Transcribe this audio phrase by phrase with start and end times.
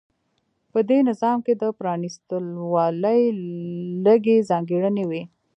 [0.71, 3.21] په دې نظام کې د پرانېستوالي
[4.05, 5.23] لږې ځانګړنې وې.